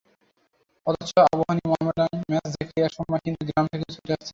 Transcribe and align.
অথচ 0.87 1.11
আবাহনী-মোহামেডান 1.25 2.11
ম্যাচ 2.29 2.49
দেখতে 2.55 2.79
একসময় 2.81 3.21
কিন্তু 3.25 3.41
গ্রাম 3.49 3.65
থেকেও 3.71 3.89
ছুটে 3.95 4.11
আসত 4.13 4.19
লোকে। 4.19 4.29